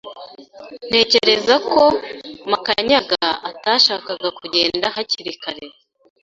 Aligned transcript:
Ntekereza 0.89 1.55
ko 1.71 1.83
Makanyaga 2.51 3.25
atashakaga 3.49 4.27
kugenda 4.39 4.85
hakiri 4.95 5.33
kare. 5.41 5.65